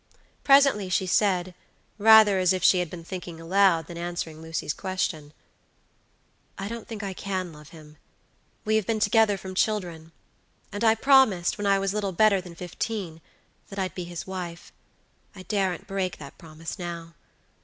Presently 0.43 0.89
she 0.89 1.05
said, 1.05 1.53
rather 1.99 2.39
as 2.39 2.53
if 2.53 2.63
she 2.63 2.79
had 2.79 2.89
been 2.89 3.03
thinking 3.03 3.39
aloud 3.39 3.85
than 3.85 3.99
answering 3.99 4.41
Lucy's 4.41 4.73
question: 4.73 5.31
"I 6.57 6.67
don't 6.67 6.87
think 6.87 7.03
I 7.03 7.13
can 7.13 7.53
love 7.53 7.69
him. 7.69 7.97
We 8.65 8.77
have 8.77 8.87
been 8.87 8.99
together 8.99 9.37
from 9.37 9.53
children, 9.53 10.11
and 10.71 10.83
I 10.83 10.95
promised, 10.95 11.59
when 11.59 11.67
I 11.67 11.77
was 11.77 11.93
little 11.93 12.13
better 12.13 12.41
than 12.41 12.55
fifteen, 12.55 13.21
that 13.69 13.77
I'd 13.77 13.93
be 13.93 14.05
his 14.05 14.25
wife. 14.25 14.73
I 15.35 15.43
daren't 15.43 15.85
break 15.85 16.17
that 16.17 16.39
promise 16.39 16.79
now. 16.79 17.13